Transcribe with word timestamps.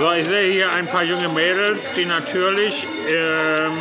So, 0.00 0.10
ich 0.12 0.26
sehe 0.26 0.50
hier 0.50 0.72
ein 0.72 0.86
paar 0.86 1.04
junge 1.04 1.28
Mädels, 1.28 1.92
die 1.94 2.06
natürlich 2.06 2.86
ähm, 3.10 3.72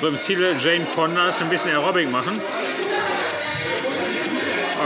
so 0.00 0.08
im 0.08 0.18
Stile 0.18 0.56
Jane 0.58 0.84
Fondas 0.84 1.40
ein 1.40 1.48
bisschen 1.48 1.70
Aerobic 1.70 2.10
machen. 2.10 2.36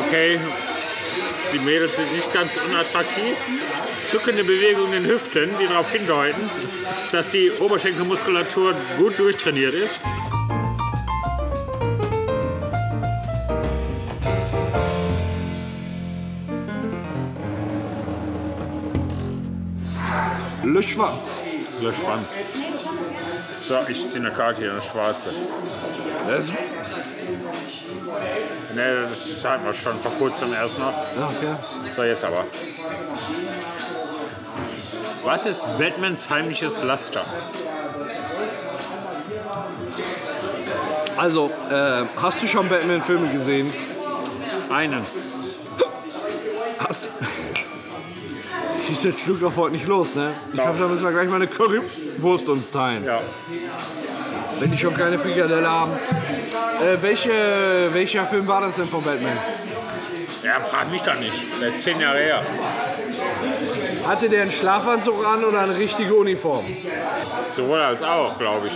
Okay, 0.06 0.38
die 1.54 1.58
Mädels 1.60 1.96
sind 1.96 2.14
nicht 2.14 2.30
ganz 2.34 2.50
unattraktiv. 2.68 3.38
Zuckende 4.10 4.44
Bewegungen 4.44 4.92
in 4.92 5.02
den 5.04 5.12
Hüften, 5.12 5.48
die 5.58 5.66
darauf 5.66 5.90
hindeuten, 5.90 6.42
dass 7.10 7.30
die 7.30 7.50
Oberschenkelmuskulatur 7.50 8.74
gut 8.98 9.18
durchtrainiert 9.18 9.72
ist. 9.72 9.98
Le 20.82 20.88
Schwanz. 20.88 21.38
Der 21.80 21.92
Schwanz. 21.92 22.26
So, 23.64 23.78
ich 23.86 24.08
ziehe 24.08 24.24
eine 24.24 24.32
Karte 24.32 24.62
hier, 24.62 24.72
eine 24.72 24.82
schwarze. 24.82 25.30
Das, 26.28 26.52
Ne, 28.74 29.06
das 29.08 29.44
hatten 29.44 29.64
wir 29.64 29.74
schon 29.74 29.96
vor 30.00 30.10
kurzem 30.12 30.52
erst 30.52 30.78
noch. 30.78 30.88
okay. 30.88 31.54
So, 31.94 32.02
jetzt 32.02 32.24
aber. 32.24 32.44
Was 35.24 35.46
ist 35.46 35.78
Batmans 35.78 36.28
heimliches 36.30 36.82
Laster? 36.82 37.24
Also, 41.16 41.50
äh, 41.70 42.04
hast 42.20 42.42
du 42.42 42.48
schon 42.48 42.68
Batman-Filme 42.68 43.28
gesehen? 43.28 43.72
Einen. 44.68 45.06
Hast 46.78 47.08
Ich 48.92 49.00
den 49.00 49.16
Schluck 49.16 49.42
auf 49.42 49.56
heute 49.56 49.72
nicht 49.72 49.86
los, 49.86 50.14
ne? 50.16 50.34
Ich 50.52 50.60
glaube, 50.60 50.78
da 50.78 50.86
müssen 50.86 51.02
wir 51.02 51.12
gleich 51.12 51.26
mal 51.26 51.36
eine 51.36 51.46
Currywurst 51.46 52.50
uns 52.50 52.70
teilen. 52.70 53.02
Ja. 53.06 53.20
Wenn 54.60 54.70
die 54.70 54.76
schon 54.76 54.94
keine 54.94 55.18
Frikadelle 55.18 55.68
haben. 55.68 55.92
Äh, 55.92 57.00
welche, 57.00 57.30
welcher 57.92 58.26
Film 58.26 58.46
war 58.46 58.60
das 58.60 58.76
denn 58.76 58.88
von 58.88 59.02
Batman? 59.02 59.38
Ja, 60.42 60.60
frag 60.60 60.90
mich 60.90 61.00
doch 61.00 61.14
nicht. 61.14 61.32
Das 61.58 61.74
ist 61.74 61.84
zehn 61.84 62.00
Jahre 62.00 62.18
her. 62.18 62.42
Hatte 64.06 64.28
der 64.28 64.42
einen 64.42 64.50
Schlafanzug 64.50 65.26
an 65.26 65.42
oder 65.42 65.60
eine 65.60 65.76
richtige 65.78 66.14
Uniform? 66.14 66.66
Sowohl 67.56 67.80
als 67.80 68.02
auch, 68.02 68.36
glaube 68.36 68.66
ich. 68.66 68.74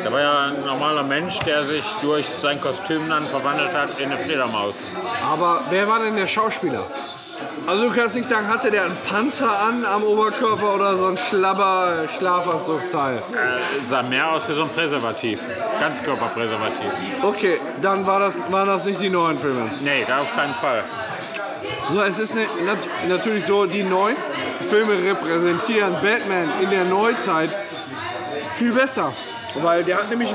Der 0.00 0.12
war 0.12 0.20
ja 0.20 0.46
ein 0.46 0.60
normaler 0.64 1.02
Mensch, 1.02 1.40
der 1.40 1.64
sich 1.64 1.84
durch 2.02 2.26
sein 2.40 2.60
Kostüm 2.60 3.08
dann 3.08 3.26
verwandelt 3.26 3.74
hat 3.74 3.98
in 3.98 4.12
eine 4.12 4.16
Fledermaus. 4.16 4.74
Aber 5.24 5.60
wer 5.70 5.88
war 5.88 5.98
denn 5.98 6.14
der 6.14 6.28
Schauspieler? 6.28 6.86
Also 7.66 7.88
du 7.88 7.94
kannst 7.94 8.14
nicht 8.14 8.28
sagen, 8.28 8.46
hatte 8.48 8.70
der 8.70 8.84
einen 8.84 8.96
Panzer 9.08 9.50
an 9.62 9.86
am 9.86 10.02
Oberkörper 10.02 10.74
oder 10.74 10.98
so 10.98 11.06
ein 11.06 11.16
schlabber 11.16 12.04
Schlafanzugteil? 12.14 13.16
Äh, 13.16 13.20
sah 13.88 14.02
mehr 14.02 14.32
aus 14.32 14.46
wie 14.50 14.54
so 14.54 14.64
ein 14.64 14.68
Präservativ. 14.68 15.40
Ganzkörperpräservativ. 15.80 16.90
Okay, 17.22 17.58
dann 17.80 18.06
war 18.06 18.20
das, 18.20 18.36
waren 18.50 18.68
das 18.68 18.84
nicht 18.84 19.00
die 19.00 19.08
neuen 19.08 19.38
Filme. 19.38 19.70
Nee, 19.80 20.04
da 20.06 20.20
auf 20.20 20.34
keinen 20.34 20.54
Fall. 20.54 20.84
So, 21.90 22.02
es 22.02 22.18
ist 22.18 22.34
ne, 22.34 22.46
nat 22.66 22.78
natürlich 23.08 23.46
so, 23.46 23.64
die 23.64 23.82
neuen 23.82 24.16
Filme 24.68 25.02
repräsentieren 25.02 25.94
Batman 26.02 26.52
in 26.60 26.68
der 26.68 26.84
Neuzeit 26.84 27.50
viel 28.56 28.72
besser. 28.72 29.12
Weil 29.62 29.84
der 29.84 29.98
hat 29.98 30.10
nämlich 30.10 30.30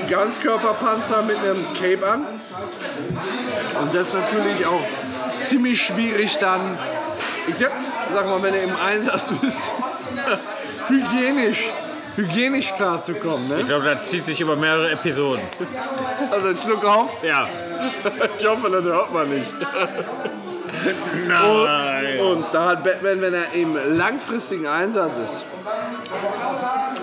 einen 0.00 0.08
Ganzkörperpanzer 0.08 1.22
mit 1.22 1.36
einem 1.38 1.64
Cape 1.74 2.04
an. 2.08 2.26
Und 3.80 3.94
das 3.94 4.12
natürlich 4.12 4.66
auch 4.66 4.80
ziemlich 5.46 5.82
schwierig 5.82 6.36
dann, 6.38 6.60
ich 7.46 7.56
sag, 7.56 7.70
sag 8.12 8.26
mal, 8.26 8.42
wenn 8.42 8.54
er 8.54 8.62
im 8.64 8.76
Einsatz 8.84 9.30
ist, 9.42 9.70
hygienisch, 10.88 11.68
hygienisch 12.16 12.74
klarzukommen. 12.74 13.50
Ich 13.52 13.56
Ne? 13.58 13.64
glaube, 13.64 13.84
das 13.84 14.08
zieht 14.08 14.24
sich 14.26 14.40
über 14.40 14.56
mehrere 14.56 14.90
Episoden. 14.92 15.42
Also 16.30 16.48
einen 16.48 16.58
Schluck 16.58 16.84
auf. 16.84 17.22
Ja. 17.24 17.46
Ich 18.38 18.46
hoffe, 18.46 18.70
das 18.70 18.84
hört 18.84 19.12
man 19.12 19.28
nicht. 19.28 19.46
Nein. 21.28 22.20
Und 22.20 22.46
da 22.52 22.66
hat 22.70 22.84
Batman, 22.84 23.20
wenn 23.20 23.34
er 23.34 23.52
im 23.52 23.76
langfristigen 23.96 24.66
Einsatz 24.66 25.18
ist, 25.18 25.44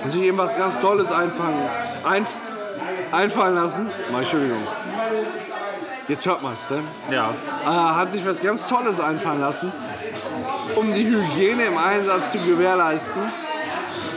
sich 0.07 0.21
eben 0.23 0.37
was 0.37 0.57
ganz 0.57 0.79
Tolles 0.79 1.11
einfangen, 1.11 1.61
einf 2.03 2.35
einfallen 3.11 3.55
lassen. 3.55 3.87
Mal, 4.11 4.19
Entschuldigung. 4.21 4.57
Jetzt 6.11 6.25
hört 6.25 6.41
man 6.41 6.55
es, 6.55 6.69
ne? 6.69 6.83
Ja. 7.09 7.33
Äh, 7.63 7.67
hat 7.69 8.11
sich 8.11 8.25
was 8.25 8.41
ganz 8.41 8.67
Tolles 8.67 8.99
einfallen 8.99 9.39
lassen, 9.39 9.71
um 10.75 10.93
die 10.93 11.05
Hygiene 11.05 11.63
im 11.63 11.77
Einsatz 11.77 12.33
zu 12.33 12.39
gewährleisten. 12.39 13.21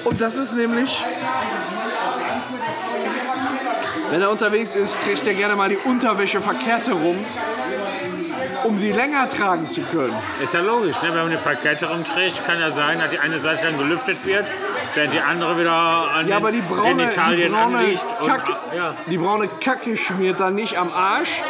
Und 0.02 0.20
das 0.20 0.36
ist 0.36 0.56
nämlich, 0.56 1.00
wenn 4.10 4.20
er 4.20 4.28
unterwegs 4.28 4.74
ist, 4.74 4.96
trägt 5.04 5.24
er 5.28 5.34
gerne 5.34 5.54
mal 5.54 5.68
die 5.68 5.76
Unterwäsche 5.76 6.40
verkehrt 6.40 6.88
herum, 6.88 7.24
um 8.64 8.76
sie 8.76 8.90
länger 8.90 9.28
tragen 9.28 9.70
zu 9.70 9.82
können. 9.82 10.16
Ist 10.42 10.52
ja 10.52 10.62
logisch, 10.62 11.00
ne? 11.00 11.10
wenn 11.10 11.14
man 11.14 11.26
eine 11.26 11.38
Verkette 11.38 11.88
rumträgt, 11.88 12.44
kann 12.44 12.58
ja 12.58 12.72
sein, 12.72 12.98
dass 12.98 13.10
die 13.10 13.20
eine 13.20 13.38
Seite 13.38 13.66
dann 13.66 13.78
gelüftet 13.78 14.26
wird, 14.26 14.46
während 14.94 15.12
die 15.12 15.20
andere 15.20 15.60
wieder 15.60 15.72
an 15.72 16.26
Ja, 16.26 16.38
aber 16.38 16.50
die 16.50 16.58
den 16.58 16.68
braune, 16.68 16.88
die 16.88 16.96
Genitalien 16.96 17.52
braune, 17.52 17.78
anliegt. 17.78 18.04
Und, 18.20 18.26
Kacke, 18.26 18.56
ja. 18.76 18.96
die 19.06 19.16
braune 19.16 19.46
Kacke 19.46 19.96
schmiert 19.96 20.40
dann 20.40 20.56
nicht 20.56 20.76
am 20.76 20.92
Arsch, 20.92 21.40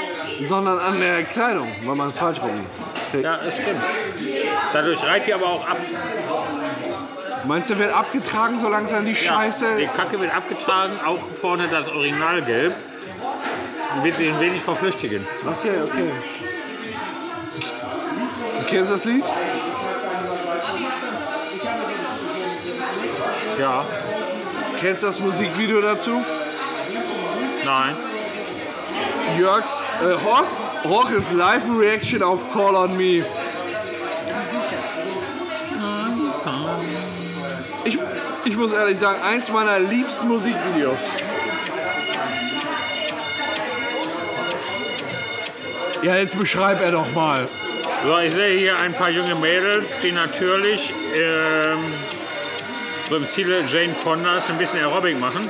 sondern 0.46 0.78
an 0.78 1.00
der 1.00 1.24
Kleidung, 1.24 1.68
weil 1.84 1.94
man 1.94 2.08
es 2.08 2.18
falsch 2.18 2.40
rum. 2.40 2.50
ja, 3.20 3.38
das 3.44 3.54
stimmt. 3.54 3.80
Dadurch 4.72 5.02
reibt 5.04 5.26
die 5.26 5.34
aber 5.34 5.46
auch 5.46 5.68
ab. 5.68 5.78
Meinst 7.46 7.70
du, 7.70 7.78
wird 7.78 7.92
abgetragen, 7.92 8.58
so 8.60 8.68
langsam 8.68 9.04
die 9.04 9.14
Scheiße? 9.14 9.76
Die 9.78 9.86
Kacke 9.86 10.18
wird 10.18 10.34
abgetragen, 10.34 10.94
auch 11.04 11.18
vorne 11.40 11.68
das 11.68 11.88
Originalgelb. 11.88 12.74
Wird 14.02 14.14
sie 14.16 14.28
ein 14.28 14.40
wenig 14.40 14.60
verflüchtigen. 14.60 15.26
Okay, 15.46 15.72
okay. 15.84 16.10
Kennst 18.68 18.90
du 18.90 18.94
das 18.94 19.04
Lied? 19.04 19.24
Ja, 23.60 23.84
Kennst 24.80 25.02
du 25.02 25.06
das 25.06 25.20
Musikvideo 25.20 25.80
dazu? 25.80 26.22
nein. 27.64 27.94
Jörgs, 29.38 29.82
äh, 30.02 30.14
Hawk, 30.24 30.46
Hawkes 30.84 31.32
Live-Reaction 31.32 32.22
auf 32.22 32.52
Call 32.52 32.74
on 32.74 32.96
Me. 32.96 33.24
Ich, 37.84 37.98
ich 38.44 38.56
muss 38.56 38.72
ehrlich 38.72 38.98
sagen, 38.98 39.20
eins 39.22 39.50
meiner 39.50 39.78
liebsten 39.78 40.28
Musikvideos. 40.28 41.08
Ja, 46.02 46.16
jetzt 46.16 46.38
beschreib 46.38 46.82
er 46.82 46.92
doch 46.92 47.10
mal. 47.12 47.48
So, 48.04 48.18
ich 48.18 48.34
sehe 48.34 48.58
hier 48.58 48.78
ein 48.78 48.92
paar 48.92 49.08
junge 49.08 49.34
Mädels, 49.34 50.00
die 50.02 50.12
natürlich 50.12 50.92
ähm, 51.16 51.78
so 53.08 53.16
im 53.16 53.26
Stile 53.26 53.64
Jane 53.66 53.94
Fondas 53.94 54.50
ein 54.50 54.58
bisschen 54.58 54.80
Aerobic 54.80 55.18
machen. 55.18 55.48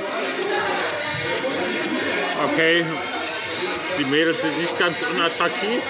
Okay, 2.53 2.85
die 3.97 4.05
Mädels 4.05 4.41
sind 4.41 4.57
nicht 4.59 4.77
ganz 4.77 4.95
unattraktiv. 5.13 5.81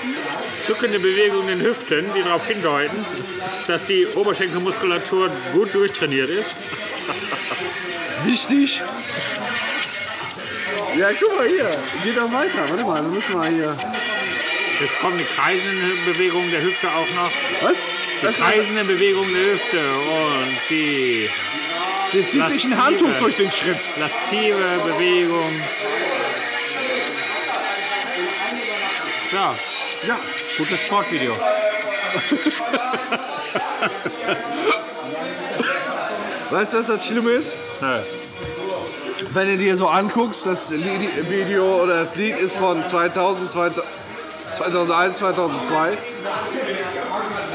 Zuckende 0.66 1.00
Bewegungen 1.00 1.50
in 1.50 1.60
den 1.60 1.68
Hüften, 1.68 2.06
die 2.16 2.24
darauf 2.24 2.48
hindeuten, 2.48 3.06
dass 3.68 3.86
die 3.86 4.06
Oberschenkelmuskulatur 4.08 5.30
gut 5.54 5.74
durchtrainiert 5.74 6.30
ist. 6.30 6.56
Wichtig. 8.26 8.82
Ja, 10.98 11.10
guck 11.20 11.36
mal 11.36 11.48
hier. 11.48 11.70
Geht 12.04 12.18
doch 12.18 12.32
weiter. 12.32 12.70
Warte 12.70 12.84
mal, 12.84 12.96
dann 12.96 13.14
müssen 13.14 13.34
wir 13.34 13.48
hier. 13.50 13.78
Jetzt 14.80 15.00
kommt 15.02 15.20
die 15.20 15.26
kreisende 15.26 15.96
Bewegung 16.06 16.50
der 16.52 16.62
Hüfte 16.62 16.88
auch 16.88 17.08
noch. 17.16 17.32
Was? 17.62 17.78
Die 18.22 18.26
Das 18.26 18.36
kreisende 18.38 18.84
Bewegung 18.86 19.26
der 19.34 19.54
Hüfte 19.54 19.78
und 19.78 20.70
die 20.70 21.30
Jetzt 22.14 22.32
zieht 22.32 22.48
sich 22.48 22.64
ein 22.66 22.78
Handtuch 22.82 23.10
durch 23.20 23.38
den 23.38 23.52
Schritt. 23.52 23.78
lastive 24.00 24.82
Bewegung. 24.86 25.52
Ja, 29.32 29.54
Ja. 30.08 30.16
gutes 30.58 30.80
Sportvideo. 30.86 31.34
Weißt 36.52 36.74
du, 36.74 36.80
was 36.80 36.88
das 36.88 37.06
Schlimme 37.06 37.32
ist? 37.32 37.56
Nö. 37.82 37.98
Wenn 39.34 39.48
du 39.48 39.58
dir 39.58 39.76
so 39.78 39.88
anguckst, 39.88 40.46
das 40.46 40.72
Video 40.72 41.82
oder 41.84 42.06
das 42.06 42.16
Lied 42.16 42.38
ist 42.38 42.56
von 42.58 42.86
2000, 42.86 43.52
2001, 43.52 45.18
2002. 45.18 45.98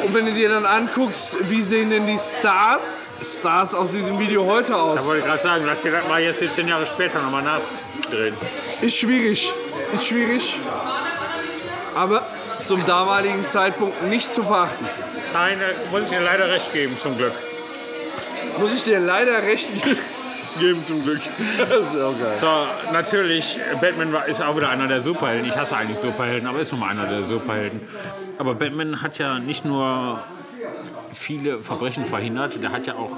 Und 0.04 0.14
wenn 0.14 0.26
du 0.26 0.32
dir 0.32 0.48
dann 0.48 0.64
anguckst, 0.66 1.36
wie 1.48 1.62
sehen 1.62 1.90
denn 1.90 2.06
die 2.06 2.18
Star, 2.18 2.80
Stars 3.22 3.74
aus 3.74 3.92
diesem 3.92 4.18
Video 4.18 4.44
heute 4.46 4.72
Da 4.72 4.80
aus? 4.80 5.04
wollte 5.04 5.20
ich 5.20 5.26
gerade 5.26 5.42
sagen, 5.42 5.64
lass 5.66 5.82
dir 5.82 5.92
das 5.92 6.08
mal 6.08 6.20
jetzt 6.22 6.38
17 6.40 6.66
Jahre 6.66 6.86
später 6.86 7.20
nochmal 7.20 7.42
nachdrehen. 7.42 8.34
Ist 8.80 8.96
schwierig. 8.96 9.52
Ist 9.94 10.06
schwierig. 10.06 10.56
Aber 12.00 12.22
zum 12.64 12.84
damaligen 12.86 13.44
Zeitpunkt 13.44 14.04
nicht 14.04 14.32
zu 14.34 14.42
verachten. 14.42 14.86
Nein, 15.34 15.58
da 15.60 15.66
muss 15.90 16.04
ich 16.04 16.08
dir 16.16 16.22
leider 16.22 16.48
recht 16.48 16.72
geben, 16.72 16.96
zum 16.98 17.14
Glück. 17.18 17.32
Muss 18.58 18.72
ich 18.72 18.84
dir 18.84 19.00
leider 19.00 19.42
recht 19.42 19.68
geben 20.58 20.82
zum 20.82 21.02
Glück. 21.02 21.20
Das 21.58 21.92
ist 21.92 22.00
auch 22.00 22.18
geil. 22.18 22.38
So, 22.40 22.90
natürlich, 22.90 23.58
Batman 23.82 24.14
ist 24.26 24.40
auch 24.40 24.56
wieder 24.56 24.70
einer 24.70 24.88
der 24.88 25.02
Superhelden. 25.02 25.46
Ich 25.46 25.56
hasse 25.56 25.76
eigentlich 25.76 25.98
Superhelden, 25.98 26.48
aber 26.48 26.60
ist 26.60 26.72
nun 26.72 26.80
mal 26.80 26.88
einer 26.88 27.06
der 27.06 27.24
Superhelden. 27.24 27.82
Aber 28.38 28.54
Batman 28.54 29.02
hat 29.02 29.18
ja 29.18 29.38
nicht 29.38 29.66
nur 29.66 30.20
viele 31.12 31.58
Verbrechen 31.58 32.06
verhindert, 32.06 32.62
der 32.62 32.72
hat 32.72 32.86
ja 32.86 32.94
auch 32.94 33.12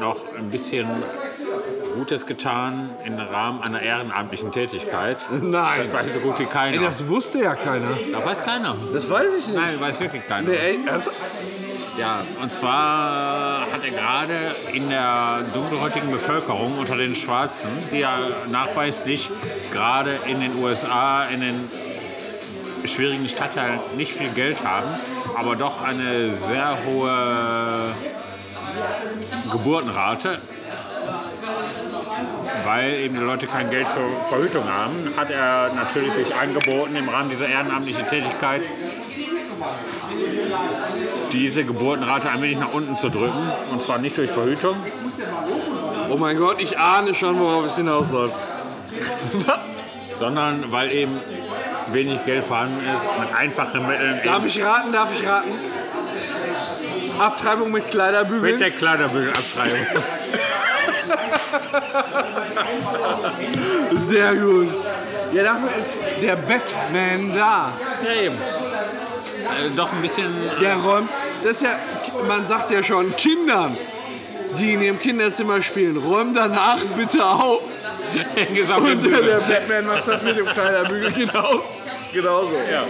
noch 0.00 0.16
ein 0.38 0.50
bisschen 0.50 0.86
Gutes 1.96 2.26
getan 2.26 2.90
im 3.04 3.18
Rahmen 3.18 3.62
einer 3.62 3.80
ehrenamtlichen 3.80 4.52
Tätigkeit. 4.52 5.16
Nein. 5.30 5.80
Das 5.82 5.92
weiß 5.92 6.12
so 6.12 6.20
gut 6.20 6.38
wie 6.38 6.44
keiner. 6.44 6.76
Ey, 6.76 6.84
das 6.84 7.08
wusste 7.08 7.38
ja 7.42 7.54
keiner. 7.54 7.88
das 8.12 8.24
weiß 8.24 8.42
keiner. 8.44 8.76
Das 8.92 9.08
weiß 9.08 9.28
ich 9.38 9.46
nicht. 9.46 9.56
Nein, 9.56 9.80
weiß 9.80 9.98
wirklich 10.00 10.26
keiner. 10.26 10.48
Nee, 10.48 10.56
ey, 10.56 10.78
also, 10.90 11.10
Ja, 11.98 12.22
und 12.42 12.52
zwar 12.52 13.62
hat 13.72 13.82
er 13.82 13.90
gerade 13.90 14.54
in 14.74 14.88
der 14.90 15.40
dunkelhäutigen 15.54 16.10
Bevölkerung 16.10 16.78
unter 16.78 16.96
den 16.96 17.14
Schwarzen, 17.14 17.68
die 17.90 18.00
ja 18.00 18.18
nachweislich 18.50 19.30
gerade 19.72 20.18
in 20.26 20.40
den 20.40 20.62
USA, 20.62 21.24
in 21.24 21.40
den 21.40 21.68
schwierigen 22.84 23.28
Stadtteilen 23.28 23.80
nicht 23.96 24.12
viel 24.12 24.28
Geld 24.28 24.58
haben, 24.62 24.88
aber 25.36 25.56
doch 25.56 25.82
eine 25.82 26.34
sehr 26.34 26.76
hohe 26.86 27.94
Geburtenrate, 29.50 30.38
weil 32.64 32.94
eben 32.94 33.14
die 33.14 33.20
Leute 33.20 33.46
kein 33.46 33.70
Geld 33.70 33.86
für 33.88 34.26
Verhütung 34.28 34.64
haben, 34.64 35.12
hat 35.16 35.30
er 35.30 35.72
natürlich 35.74 36.12
sich 36.12 36.34
angeboten, 36.34 36.96
im 36.96 37.08
Rahmen 37.08 37.30
dieser 37.30 37.48
ehrenamtlichen 37.48 38.06
Tätigkeit 38.08 38.62
diese 41.32 41.64
Geburtenrate 41.64 42.30
ein 42.30 42.42
wenig 42.42 42.58
nach 42.58 42.72
unten 42.72 42.96
zu 42.96 43.08
drücken. 43.08 43.50
Und 43.70 43.82
zwar 43.82 43.98
nicht 43.98 44.16
durch 44.16 44.30
Verhütung, 44.30 44.76
oh 46.10 46.16
mein 46.16 46.38
Gott, 46.38 46.60
ich 46.60 46.78
ahne 46.78 47.14
schon, 47.14 47.38
worauf 47.38 47.66
es 47.66 47.76
hinausläuft. 47.76 48.34
sondern 50.18 50.72
weil 50.72 50.90
eben 50.92 51.12
wenig 51.92 52.24
Geld 52.24 52.44
vorhanden 52.44 52.80
ist, 52.84 53.20
mit 53.20 53.34
einfachen 53.34 53.86
Mitteln. 53.86 54.20
Darf 54.24 54.44
ich 54.44 54.62
raten, 54.62 54.92
darf 54.92 55.10
ich 55.18 55.26
raten? 55.26 55.50
Abtreibung 57.18 57.70
mit 57.70 57.88
Kleiderbügeln? 57.90 58.52
mit 58.52 58.60
der 58.60 58.70
Kleiderbügelabtreibung. 58.70 59.78
Sehr 64.06 64.34
gut. 64.34 64.68
Ja, 65.32 65.42
dafür 65.42 65.68
ist 65.78 65.96
der 66.22 66.36
Batman 66.36 67.34
da. 67.34 67.72
ja, 68.04 68.12
eben. 68.22 68.34
Äh, 68.34 69.70
doch 69.76 69.92
ein 69.92 70.02
bisschen. 70.02 70.26
Der 70.60 70.76
räumt, 70.76 71.10
das 71.42 71.52
ist 71.56 71.62
ja, 71.62 71.70
man 72.26 72.46
sagt 72.46 72.70
ja 72.70 72.82
schon 72.82 73.14
Kindern, 73.16 73.76
die 74.58 74.74
in 74.74 74.82
ihrem 74.82 74.98
Kinderzimmer 74.98 75.62
spielen, 75.62 75.96
räum 75.96 76.34
danach 76.34 76.78
bitte 76.96 77.24
auf. 77.24 77.62
Äh, 78.36 78.44
gesagt, 78.46 78.80
Und 78.80 79.02
der, 79.04 79.20
der 79.20 79.38
Batman 79.40 79.86
macht 79.86 80.06
das 80.06 80.22
mit 80.22 80.36
dem 80.36 80.46
Kleiderbügel 80.46 81.10
genau, 81.12 81.60
genauso. 82.12 82.52
ja. 82.72 82.84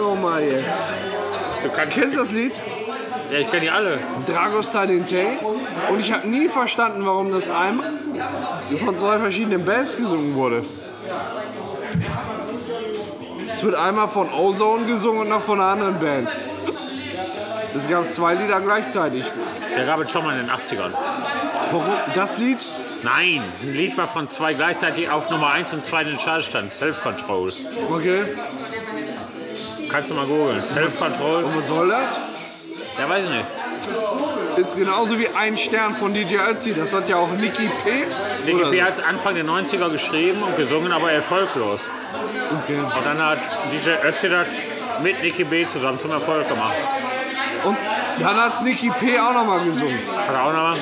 Oh 0.00 0.14
mal 0.14 0.40
jetzt. 0.42 0.64
Du 1.62 1.68
kannst, 1.70 1.92
Kennst 1.94 2.16
das 2.16 2.30
Lied? 2.30 2.52
Ja, 3.30 3.38
ich 3.38 3.50
kenne 3.50 3.62
die 3.62 3.70
alle. 3.70 3.98
Dragostar 4.26 4.86
Dente. 4.86 5.26
Und 5.90 6.00
ich 6.00 6.12
habe 6.12 6.28
nie 6.28 6.48
verstanden, 6.48 7.04
warum 7.04 7.32
das 7.32 7.50
einmal 7.50 7.90
von 8.84 8.98
zwei 8.98 9.18
verschiedenen 9.18 9.64
Bands 9.64 9.96
gesungen 9.96 10.34
wurde. 10.34 10.64
Es 13.54 13.62
wird 13.64 13.74
einmal 13.74 14.08
von 14.08 14.32
Ozone 14.32 14.86
gesungen 14.86 15.22
und 15.22 15.28
noch 15.28 15.42
von 15.42 15.60
einer 15.60 15.70
anderen 15.70 15.98
Band. 15.98 16.28
Es 17.76 17.88
gab 17.88 18.04
zwei 18.04 18.34
Lieder 18.34 18.60
gleichzeitig. 18.60 19.24
Der 19.76 19.84
gab 19.84 20.00
es 20.00 20.10
schon 20.10 20.24
mal 20.24 20.38
in 20.38 20.46
den 20.46 20.50
80ern. 20.50 20.92
Warum? 21.70 21.84
Das 22.14 22.38
Lied? 22.38 22.58
Nein, 23.02 23.42
ein 23.62 23.74
Lied 23.74 23.96
war 23.96 24.08
von 24.08 24.28
zwei 24.28 24.54
gleichzeitig 24.54 25.08
auf 25.10 25.30
Nummer 25.30 25.52
1 25.52 25.72
und 25.72 25.84
2 25.84 26.02
in 26.02 26.08
den 26.08 26.18
Charts 26.18 26.46
stand. 26.46 26.72
Self-Control. 26.72 27.52
Okay. 27.90 28.22
Kannst 29.88 30.10
du 30.10 30.14
mal 30.14 30.26
googeln. 30.26 30.62
Self-Control. 30.62 31.44
Und 31.44 31.56
was 31.56 31.68
soll 31.68 31.88
das? 31.88 32.27
Ja, 32.98 33.08
weiß 33.08 33.24
ich 33.24 33.30
nicht. 33.30 33.46
Ist 34.56 34.76
genauso 34.76 35.18
wie 35.18 35.28
ein 35.28 35.56
Stern 35.56 35.94
von 35.94 36.12
DJ 36.12 36.36
Ötzi. 36.50 36.74
Das 36.74 36.92
hat 36.92 37.08
ja 37.08 37.16
auch 37.16 37.30
Nicky 37.30 37.70
P. 37.84 38.06
Nicky 38.44 38.70
P 38.70 38.82
hat 38.82 38.98
es 38.98 39.04
Anfang 39.04 39.34
der 39.34 39.44
90er 39.44 39.88
geschrieben 39.88 40.42
und 40.42 40.56
gesungen, 40.56 40.90
aber 40.90 41.12
erfolglos. 41.12 41.80
Okay. 42.64 42.78
Und 42.78 43.06
dann 43.06 43.24
hat 43.24 43.38
DJ 43.72 43.90
Ötzi 44.04 44.28
das 44.28 44.46
mit 45.02 45.22
Nicky 45.22 45.44
B 45.44 45.66
zusammen 45.66 45.98
zum 45.98 46.10
Erfolg 46.10 46.48
gemacht. 46.48 46.74
Und 47.64 47.76
dann 48.18 48.36
hat 48.36 48.62
Nicky 48.64 48.90
P. 48.90 49.18
auch 49.18 49.32
nochmal 49.32 49.60
gesungen. 49.64 49.98
Hat 50.26 50.34
er 50.34 50.44
auch 50.44 50.52
noch 50.52 50.62
mal. 50.62 50.78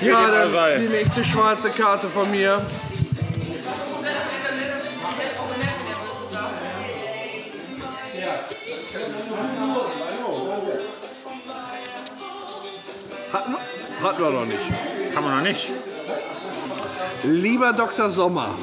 Ja, 0.00 0.26
dann 0.26 0.80
die 0.82 0.88
nächste 0.88 1.24
schwarze 1.24 1.70
Karte 1.70 2.08
von 2.08 2.30
mir. 2.30 2.60
Hatten 13.34 13.52
wir? 13.52 14.08
Hatten 14.08 14.22
wir 14.22 14.30
noch 14.30 14.46
nicht. 14.46 14.58
Haben 15.14 15.24
wir 15.26 15.36
noch 15.36 15.42
nicht. 15.42 15.68
Lieber 17.24 17.72
Dr. 17.72 18.10
Sommer, 18.10 18.54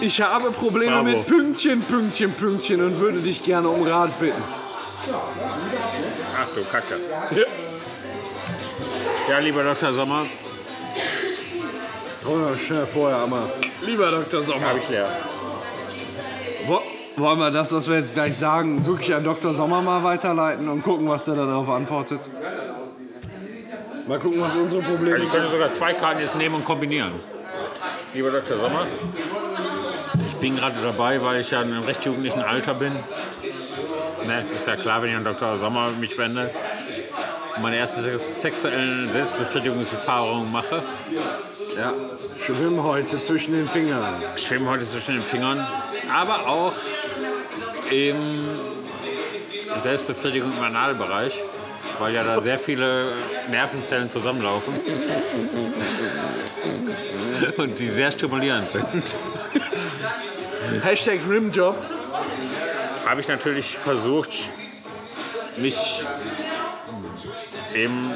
ich 0.00 0.20
habe 0.20 0.50
Probleme 0.50 0.92
Bravo. 0.92 1.04
mit 1.04 1.26
Pünktchen, 1.26 1.80
Pünktchen, 1.82 2.32
Pünktchen 2.32 2.84
und 2.84 2.98
würde 3.00 3.20
dich 3.20 3.44
gerne 3.44 3.68
um 3.68 3.82
Rat 3.86 4.18
bitten. 4.20 4.42
Ach 6.40 6.48
du 6.54 6.64
Kacke. 6.64 7.00
Ja, 9.30 9.38
lieber 9.38 9.62
Dr. 9.62 9.92
Sommer, 9.92 10.26
Oh, 12.26 12.54
schnell 12.56 12.86
vorher 12.86 13.22
einmal. 13.22 13.46
Lieber 13.82 14.10
Dr. 14.10 14.42
Sommer. 14.42 14.68
habe 14.68 14.78
ich 14.78 14.88
leer. 14.88 15.06
Wo, 16.66 16.80
wollen 17.16 17.38
wir 17.38 17.50
das, 17.50 17.72
was 17.72 17.88
wir 17.88 17.96
jetzt 17.96 18.14
gleich 18.14 18.36
sagen, 18.36 18.84
wirklich 18.86 19.14
an 19.14 19.24
Dr. 19.24 19.54
Sommer 19.54 19.82
mal 19.82 20.02
weiterleiten 20.02 20.68
und 20.68 20.82
gucken, 20.82 21.08
was 21.08 21.24
der 21.24 21.34
darauf 21.34 21.68
antwortet? 21.68 22.20
Mal 24.06 24.18
gucken, 24.18 24.40
was 24.40 24.54
unsere 24.56 24.82
Probleme 24.82 25.14
Also 25.14 25.26
ich 25.26 25.32
könnte 25.32 25.50
sogar 25.50 25.72
zwei 25.72 25.94
Karten 25.94 26.20
jetzt 26.20 26.36
nehmen 26.36 26.56
und 26.56 26.64
kombinieren. 26.64 27.12
Lieber 28.12 28.30
Dr. 28.30 28.56
Sommer, 28.56 28.86
ich 30.18 30.34
bin 30.36 30.56
gerade 30.56 30.76
dabei, 30.82 31.22
weil 31.22 31.40
ich 31.40 31.50
ja 31.50 31.62
in 31.62 31.72
einem 31.72 31.84
recht 31.84 32.04
jugendlichen 32.04 32.40
Alter 32.40 32.74
bin. 32.74 32.92
Ne, 34.26 34.44
ist 34.50 34.66
ja 34.66 34.76
klar, 34.76 35.02
wenn 35.02 35.10
ich 35.10 35.16
an 35.16 35.24
Dr. 35.24 35.56
Sommer 35.56 35.90
mich 35.98 36.16
wende. 36.18 36.50
und 37.56 37.62
Meine 37.62 37.76
erste 37.76 38.18
sexuelle 38.18 39.10
Selbstbefriedigungserfahrung 39.12 40.52
mache. 40.52 40.82
Ja, 41.76 41.92
schwimmen 42.44 42.82
heute 42.82 43.22
zwischen 43.22 43.54
den 43.54 43.68
Fingern. 43.68 44.14
Ich 44.36 44.46
schwimme 44.46 44.68
heute 44.70 44.86
zwischen 44.86 45.14
den 45.14 45.22
Fingern, 45.22 45.66
aber 46.14 46.46
auch 46.46 46.72
im 47.90 48.16
Selbstbefriedigung 49.82 50.52
im 50.56 50.64
Analbereich, 50.64 51.34
weil 51.98 52.14
ja 52.14 52.24
da 52.24 52.40
sehr 52.40 52.58
viele 52.58 53.12
Nervenzellen 53.50 54.08
zusammenlaufen 54.08 54.74
und 57.56 57.78
die 57.78 57.88
sehr 57.88 58.10
stimulierend 58.10 58.70
sind. 58.70 58.86
Hashtag 60.82 61.20
Rimjob. 61.28 61.76
Habe 63.06 63.20
ich 63.20 63.28
natürlich 63.28 63.76
versucht, 63.76 64.30
mich 65.58 65.76
im 67.74 68.10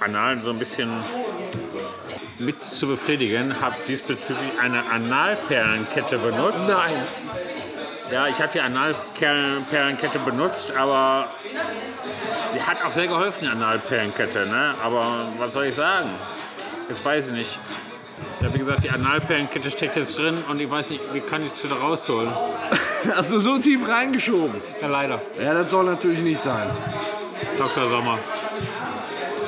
Anal 0.00 0.38
so 0.38 0.50
ein 0.50 0.58
bisschen 0.58 0.90
mit 2.38 2.60
zu 2.60 2.86
befriedigen, 2.86 3.60
habe 3.60 3.76
diesbezüglich 3.88 4.60
eine 4.60 4.84
Analperlenkette 4.90 6.18
benutzt. 6.18 6.68
Nein. 6.68 6.94
Ja, 8.10 8.28
ich 8.28 8.40
habe 8.40 8.50
die 8.52 8.60
Analperlenkette 8.60 10.18
benutzt, 10.20 10.72
aber 10.76 11.26
die 12.54 12.62
hat 12.62 12.84
auch 12.84 12.92
sehr 12.92 13.08
geholfen, 13.08 13.40
die 13.42 13.48
Analperlenkette. 13.48 14.46
Ne? 14.46 14.74
Aber 14.84 15.28
was 15.38 15.52
soll 15.52 15.66
ich 15.66 15.74
sagen? 15.74 16.10
Jetzt 16.88 17.04
weiß 17.04 17.26
ich 17.26 17.32
nicht. 17.32 17.58
Ja, 18.40 18.54
wie 18.54 18.58
gesagt, 18.58 18.84
die 18.84 18.90
Analperlenkette 18.90 19.70
steckt 19.70 19.96
jetzt 19.96 20.16
drin 20.16 20.36
und 20.48 20.60
ich 20.60 20.70
weiß 20.70 20.90
nicht, 20.90 21.02
wie 21.12 21.20
kann 21.20 21.44
ich 21.44 21.52
es 21.52 21.64
wieder 21.64 21.76
rausholen? 21.76 22.30
Hast 23.14 23.32
du 23.32 23.40
so 23.40 23.58
tief 23.58 23.86
reingeschoben? 23.86 24.60
Ja, 24.80 24.88
leider. 24.88 25.20
Ja, 25.42 25.54
das 25.54 25.70
soll 25.70 25.84
natürlich 25.84 26.20
nicht 26.20 26.40
sein. 26.40 26.70
Dr. 27.58 27.88
Sommer. 27.88 28.18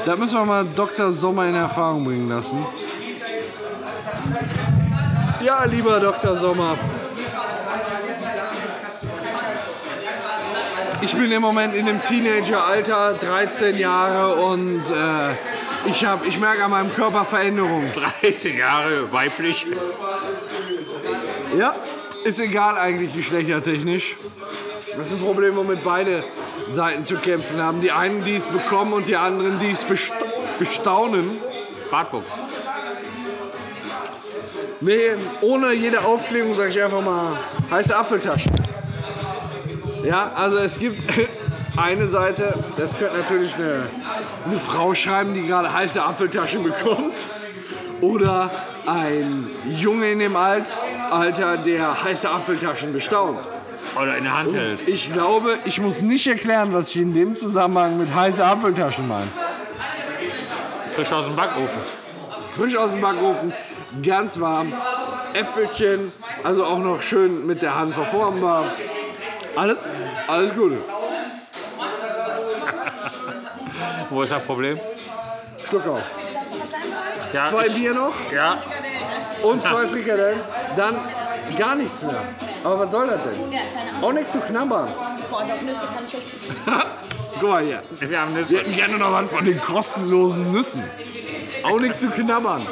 Da 0.04 0.16
müssen 0.16 0.38
wir 0.38 0.44
mal 0.44 0.64
Dr. 0.74 1.12
Sommer 1.12 1.46
in 1.46 1.54
Erfahrung 1.54 2.04
bringen 2.04 2.28
lassen. 2.28 2.64
Ja, 5.42 5.64
lieber 5.64 6.00
Dr. 6.00 6.34
Sommer. 6.34 6.76
Ich 11.00 11.14
bin 11.14 11.30
im 11.30 11.42
Moment 11.42 11.74
in 11.74 11.86
dem 11.86 12.02
Teenageralter, 12.02 13.14
13 13.14 13.78
Jahre 13.78 14.34
und 14.42 14.82
äh, 14.90 15.88
ich, 15.88 16.04
hab, 16.04 16.26
ich 16.26 16.38
merke 16.40 16.64
an 16.64 16.72
meinem 16.72 16.92
Körper 16.92 17.24
Veränderungen. 17.24 17.88
13 18.20 18.56
Jahre 18.56 19.12
weiblich. 19.12 19.64
Ja, 21.56 21.76
ist 22.24 22.40
egal 22.40 22.76
eigentlich 22.76 23.14
geschlechtertechnisch. 23.14 24.16
Das 24.96 25.06
ist 25.06 25.12
ein 25.12 25.20
Problem, 25.20 25.54
womit 25.54 25.84
beide 25.84 26.24
Seiten 26.72 27.04
zu 27.04 27.14
kämpfen 27.16 27.62
haben. 27.62 27.80
Die 27.80 27.92
einen, 27.92 28.24
die 28.24 28.34
es 28.34 28.48
bekommen 28.48 28.92
und 28.92 29.06
die 29.06 29.16
anderen, 29.16 29.60
die 29.60 29.70
es 29.70 29.84
besta 29.84 30.14
bestaunen. 30.58 31.38
Bartwuchs. 31.90 32.38
Nee, 34.80 35.10
ohne 35.40 35.72
jede 35.72 36.04
Aufklärung 36.04 36.54
sage 36.54 36.70
ich 36.70 36.82
einfach 36.82 37.02
mal 37.02 37.38
heiße 37.70 37.96
Apfeltaschen. 37.96 38.67
Ja, 40.08 40.32
also 40.34 40.56
es 40.56 40.78
gibt 40.78 41.04
eine 41.76 42.08
Seite, 42.08 42.54
das 42.78 42.96
könnte 42.96 43.18
natürlich 43.18 43.54
eine, 43.56 43.82
eine 44.46 44.58
Frau 44.58 44.94
schreiben, 44.94 45.34
die 45.34 45.44
gerade 45.44 45.70
heiße 45.70 46.02
Apfeltaschen 46.02 46.62
bekommt. 46.62 47.12
Oder 48.00 48.50
ein 48.86 49.50
Junge 49.76 50.10
in 50.10 50.20
dem 50.20 50.34
Alt 50.34 50.64
Alter, 51.10 51.58
der 51.58 52.02
heiße 52.02 52.30
Apfeltaschen 52.30 52.90
bestaunt. 52.94 53.40
Oder 54.00 54.16
in 54.16 54.24
der 54.24 54.38
Hand 54.38 54.54
hält. 54.54 54.88
Ich 54.88 55.12
glaube, 55.12 55.58
ich 55.66 55.78
muss 55.78 56.00
nicht 56.00 56.26
erklären, 56.26 56.72
was 56.72 56.88
ich 56.88 56.96
in 56.96 57.12
dem 57.12 57.36
Zusammenhang 57.36 57.98
mit 57.98 58.14
heiße 58.14 58.42
Apfeltaschen 58.42 59.06
meine. 59.08 59.28
Frisch 60.94 61.12
aus 61.12 61.26
dem 61.26 61.36
Backofen. 61.36 61.82
Frisch 62.56 62.76
aus 62.76 62.92
dem 62.92 63.02
Backofen, 63.02 63.52
ganz 64.02 64.40
warm, 64.40 64.72
Äpfelchen, 65.34 66.10
also 66.44 66.64
auch 66.64 66.78
noch 66.78 67.02
schön 67.02 67.46
mit 67.46 67.60
der 67.60 67.78
Hand 67.78 67.92
verformbar. 67.92 68.64
Alles, 69.58 69.76
alles 70.28 70.54
Gute. 70.54 70.78
Wo 74.08 74.22
ist 74.22 74.30
das 74.30 74.42
Problem? 74.44 74.78
Schluck 75.66 75.84
auf. 75.88 76.04
Ja, 77.32 77.46
Zwei 77.50 77.66
ich, 77.66 77.74
Bier 77.74 77.92
noch 77.92 78.14
ja, 78.32 78.62
und 79.42 79.66
zwei 79.66 79.88
Frikadellen. 79.88 80.40
Dann 80.76 80.94
gar 81.58 81.74
nichts 81.74 82.02
mehr. 82.02 82.22
Aber 82.62 82.78
was 82.78 82.92
soll 82.92 83.08
das 83.08 83.20
denn? 83.24 83.58
Auch 84.00 84.12
nichts 84.12 84.30
zu 84.30 84.38
knabbern. 84.38 84.88
Boah, 85.28 85.42
doch 85.42 85.60
Nüsse 85.60 85.88
kann 85.92 86.04
ich 86.06 86.14
euch 86.14 86.84
Guck 87.40 87.48
mal 87.50 87.64
hier. 87.64 87.82
wir 87.98 88.20
haben. 88.20 88.48
Wir 88.48 88.58
hätten 88.60 88.76
gerne 88.76 88.96
noch 88.96 89.10
was 89.10 89.28
von 89.28 89.44
den 89.44 89.60
kostenlosen 89.60 90.52
Nüssen. 90.52 90.84
Auch 91.64 91.80
nichts 91.80 91.98
zu 91.98 92.10
knabbern. 92.10 92.62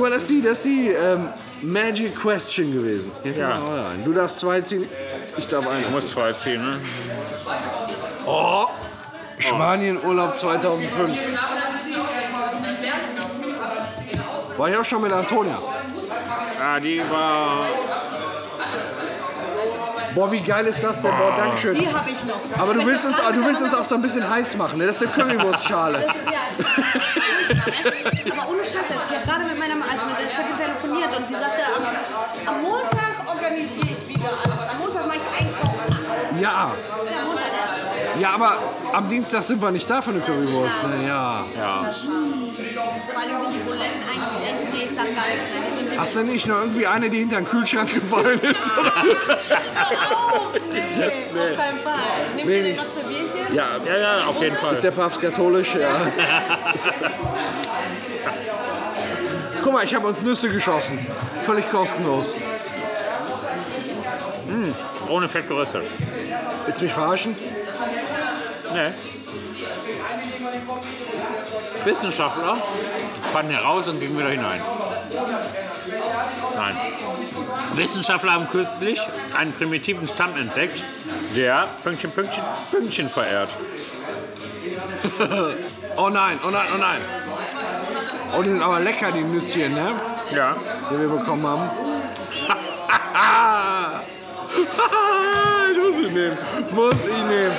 Guck 0.00 0.08
mal, 0.08 0.14
das 0.14 0.22
ist 0.22 0.30
die, 0.30 0.40
das 0.40 0.52
ist 0.60 0.64
die 0.64 0.88
ähm, 0.92 1.28
Magic 1.60 2.18
Question 2.18 2.72
gewesen. 2.72 3.12
Hier 3.22 3.36
Ja. 3.36 3.56
ein. 3.56 4.02
Du 4.02 4.14
darfst 4.14 4.40
zwei 4.40 4.62
ziehen, 4.62 4.88
ich 5.36 5.46
darf 5.46 5.62
Du 5.62 5.70
einen. 5.70 5.90
musst 5.92 6.10
zwei 6.12 6.32
ziehen, 6.32 6.62
ne? 6.62 6.80
Spanienurlaub 9.38 10.38
2005. 10.38 11.18
War 14.56 14.68
ich 14.70 14.76
auch 14.78 14.84
schon 14.86 15.02
mit 15.02 15.12
Antonia. 15.12 15.58
Ja, 16.58 16.80
die 16.80 17.02
war. 17.10 17.66
Boah, 20.14 20.32
wie 20.32 20.40
geil 20.40 20.64
ist 20.66 20.82
das 20.82 21.02
denn? 21.02 21.10
Boah, 21.10 21.34
Dankeschön. 21.36 21.74
Die 21.78 21.86
habe 21.86 22.08
ich 22.08 22.24
noch. 22.24 22.40
Aber 22.58 22.72
du 22.72 22.86
willst, 22.86 23.04
uns, 23.04 23.16
gerade 23.16 23.34
du 23.34 23.44
willst 23.44 23.60
uns 23.60 23.74
auch 23.74 23.84
so 23.84 23.96
ein 23.96 24.02
bisschen 24.02 24.26
heiß 24.28 24.56
machen, 24.56 24.78
ne? 24.78 24.86
Das 24.86 25.02
ist 25.02 25.12
eine 25.20 25.34
Currywurstschale. 25.34 25.98
Das 26.06 26.16
ist, 26.16 26.24
ja, 26.24 26.40
aber 27.50 28.48
ohne 28.50 28.62
Scheiß 28.62 28.86
jetzt. 28.88 29.10
Ich 29.10 29.16
habe 29.16 29.26
gerade 29.26 29.44
mit 29.44 29.58
meiner 29.58 29.74
also 29.84 30.06
mit 30.06 30.18
der 30.18 30.28
Chefin 30.30 30.56
telefoniert 30.56 31.10
und 31.16 31.28
die 31.28 31.34
sagte, 31.34 31.62
am, 31.76 32.54
am 32.54 32.62
Montag 32.62 33.14
organisiere 33.26 33.88
ich 33.90 34.08
wieder 34.08 34.28
alles. 34.30 34.58
Am 34.72 34.78
Montag 34.78 35.06
mache 35.06 35.18
ich 35.18 35.40
Einkauf. 35.40 35.74
Ja, 36.40 36.48
Ja, 36.50 37.24
Montag 37.26 37.46
erst. 37.46 38.20
ja, 38.20 38.30
aber 38.30 38.58
am 38.92 39.08
Dienstag 39.08 39.42
sind 39.42 39.60
wir 39.62 39.70
nicht 39.70 39.88
da 39.90 40.00
für 40.02 40.10
eine 40.10 40.20
Currywurst. 40.20 40.82
Ne? 40.84 41.06
Ja. 41.08 41.44
Ja. 41.56 41.82
Vor 41.82 43.20
allem 43.20 43.40
sind 43.42 43.52
die 43.54 43.58
Buletten 43.58 44.02
eigentlich 44.08 44.42
echt, 44.46 44.72
nee, 44.72 44.84
ich 44.84 44.90
sag 44.90 45.14
gar 45.14 45.26
nichts 45.26 45.46
mehr. 45.52 45.60
Die 45.60 45.76
sind 45.76 45.84
wirklich 45.86 46.00
Hast 46.00 46.16
du 46.16 46.22
nicht 46.24 46.46
noch 46.46 46.58
irgendwie 46.60 46.86
eine, 46.86 47.10
die 47.10 47.18
hinter 47.18 47.36
den 47.36 47.48
Kühlschrank 47.48 47.92
gefallen 47.92 48.40
ist? 48.40 48.70
Oder? 48.78 48.96
auf, 48.96 50.54
nee, 50.72 51.40
auf 51.40 51.56
keinen 51.56 51.80
Fall. 51.80 52.00
Denn 52.36 52.76
noch 52.76 52.88
zwei 52.88 53.02
Bierchen? 53.08 53.19
Ja, 53.52 53.66
Ja, 53.86 53.96
ja, 53.96 54.24
auf 54.26 54.40
jeden 54.42 54.56
Fall. 54.56 54.74
ist 54.74 54.84
der 54.84 54.90
Papst 54.92 55.20
katholisch? 55.20 55.74
Ja. 55.74 55.88
Guck 59.62 59.72
mal, 59.72 59.84
ich 59.84 59.94
habe 59.94 60.06
uns 60.06 60.22
Nüsse 60.22 60.48
geschossen. 60.48 60.98
Völlig 61.44 61.70
kostenlos. 61.70 62.34
Ohne 65.08 65.28
Fett 65.28 65.48
geröstet. 65.48 65.82
Willst 66.66 66.80
du 66.80 66.84
mich 66.84 66.92
verarschen? 66.92 67.36
Ne. 68.72 68.94
Wissenschaftler 71.84 72.56
fanden 73.32 73.52
heraus 73.52 73.88
und 73.88 74.00
gingen 74.00 74.18
wieder 74.18 74.28
hinein. 74.30 74.60
Nein. 76.56 76.76
Wissenschaftler 77.74 78.32
haben 78.32 78.48
kürzlich 78.50 79.00
einen 79.36 79.52
primitiven 79.52 80.06
Stamm 80.06 80.36
entdeckt, 80.36 80.82
der 81.34 81.68
Pünktchen, 81.82 82.10
Pünktchen, 82.10 82.44
Pünktchen 82.70 83.08
verehrt. 83.08 83.50
Oh 85.96 86.08
nein, 86.08 86.38
oh 86.46 86.50
nein, 86.50 86.66
oh 86.74 86.78
nein. 86.78 87.00
Oh, 88.36 88.42
die 88.42 88.50
sind 88.50 88.62
aber 88.62 88.80
lecker, 88.80 89.10
die 89.12 89.22
Nüsschen, 89.22 89.74
ne? 89.74 89.92
Ja. 90.34 90.56
Die 90.90 90.98
wir 90.98 91.08
bekommen 91.08 91.46
haben. 91.46 91.68
ich 95.72 95.78
muss 95.78 95.98
ihn 95.98 96.14
nehmen. 96.14 96.38
Muss 96.70 97.06
ihn 97.06 97.28
nehmen. 97.28 97.56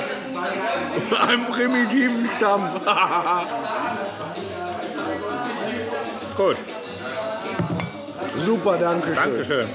Einen 1.28 1.44
primitiven 1.46 2.28
Stamm. 2.36 2.62
Gut. 6.36 6.56
Super, 8.44 8.76
danke 8.78 9.06
schön. 9.06 9.14
Dankeschön. 9.14 9.66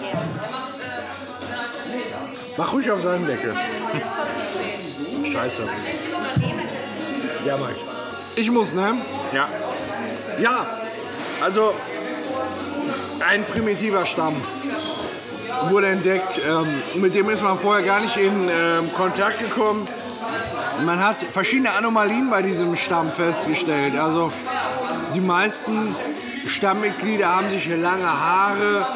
Mach 2.58 2.74
ruhig 2.74 2.90
auf 2.90 3.02
seinen 3.02 3.28
Deckel. 3.28 3.56
Scheiße. 5.32 5.64
Ja, 7.46 7.58
mach 7.58 7.70
ich. 7.70 8.40
Ich 8.40 8.52
muss, 8.52 8.74
ne? 8.74 8.96
Ja. 9.34 9.48
Ja, 10.40 10.66
also 11.42 11.74
ein 13.28 13.44
primitiver 13.46 14.06
Stamm 14.06 14.36
wurde 15.70 15.88
entdeckt. 15.88 16.40
Ähm, 16.48 17.02
mit 17.02 17.16
dem 17.16 17.30
ist 17.30 17.44
man 17.44 17.58
vorher 17.58 17.86
gar 17.86 18.00
nicht 18.00 18.18
in 18.18 18.50
ähm, 18.50 18.94
Kontakt 18.94 19.40
gekommen. 19.40 19.88
Man 20.86 21.00
hat 21.00 21.18
verschiedene 21.18 21.72
Anomalien 21.72 22.30
bei 22.30 22.42
diesem 22.42 22.76
Stamm 22.76 23.12
festgestellt. 23.12 23.98
Also 23.98 24.32
die 25.16 25.22
meisten 25.22 25.96
Stammmitglieder 26.46 27.36
haben 27.36 27.50
sich 27.50 27.68
lange 27.68 28.06
Haare 28.06 28.88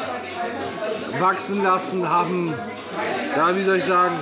wachsen 1.20 1.62
lassen, 1.62 2.08
haben, 2.08 2.54
ja, 3.36 3.56
wie 3.56 3.62
soll 3.62 3.76
ich 3.76 3.84
sagen, 3.84 4.16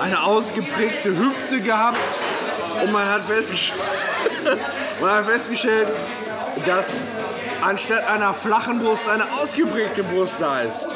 eine 0.00 0.22
ausgeprägte 0.22 1.16
Hüfte 1.16 1.60
gehabt. 1.60 1.98
Und 2.82 2.92
man 2.92 3.08
hat 3.08 3.22
festgestellt, 3.22 3.80
man 5.00 5.10
hat 5.10 5.26
festgestellt, 5.26 5.88
dass 6.66 6.98
anstatt 7.62 8.08
einer 8.08 8.34
flachen 8.34 8.80
Brust 8.80 9.08
eine 9.08 9.24
ausgeprägte 9.40 10.02
Brust 10.02 10.40
da 10.40 10.60
ist. 10.60 10.86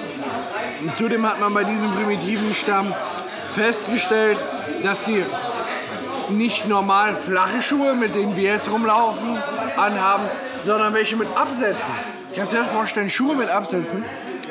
Und 0.83 0.97
zudem 0.97 1.27
hat 1.27 1.41
man 1.41 1.55
bei 1.55 1.65
diesem 1.65 1.93
primitiven 1.95 2.55
Stamm 2.55 2.95
festgestellt, 3.55 4.39
dass 4.83 5.05
sie 5.05 5.25
nicht 6.31 6.69
normal 6.69 7.17
flache 7.17 7.63
Schuhe, 7.63 7.95
mit 7.95 8.15
denen 8.15 8.37
wir 8.37 8.53
jetzt 8.55 8.71
rumlaufen, 8.71 9.39
anhaben, 9.77 10.25
sondern 10.65 10.93
welche 10.95 11.17
mit 11.17 11.29
Absätzen. 11.37 11.95
Kannst 12.35 12.53
du 12.53 12.57
dir 12.57 12.65
das 12.65 12.73
vorstellen, 12.73 13.09
Schuhe 13.09 13.35
mit 13.35 13.49
Absätzen? 13.49 14.05